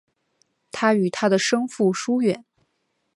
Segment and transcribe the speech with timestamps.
[0.71, 2.43] 他与他的生父疏远。